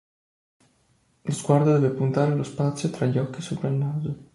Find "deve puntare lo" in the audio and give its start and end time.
1.77-2.41